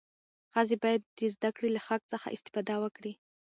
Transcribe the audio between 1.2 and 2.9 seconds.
زدهکړې له حق څخه استفاده